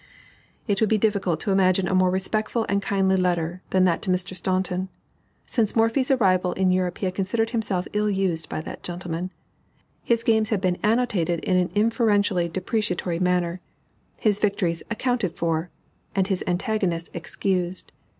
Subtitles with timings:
[0.67, 4.09] It would be difficult to imagine a more respectful and kindly letter than that to
[4.09, 4.35] Mr.
[4.35, 4.89] Staunton.
[5.45, 9.29] Since Morphy's arrival in Europe he had considered himself ill used by that gentleman.
[10.03, 13.61] His games had been annotated in an inferentially depreciatory manner,
[14.19, 15.69] his victories accounted for,
[16.15, 17.91] and his antagonists excused.